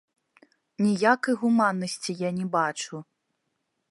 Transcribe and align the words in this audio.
Ніякай 0.85 1.35
гуманнасці 1.41 2.11
я 2.21 2.29
не 2.39 2.45
бачу. 2.57 2.95